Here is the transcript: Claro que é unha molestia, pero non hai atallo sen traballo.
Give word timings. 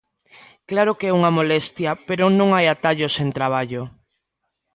Claro 0.69 0.97
que 0.99 1.05
é 1.11 1.15
unha 1.19 1.35
molestia, 1.37 1.91
pero 2.07 2.23
non 2.39 2.49
hai 2.55 2.65
atallo 2.73 3.07
sen 3.15 3.29
traballo. 3.37 3.81